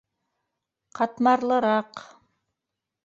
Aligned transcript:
Ҡатмарлыраҡ... 0.99 2.05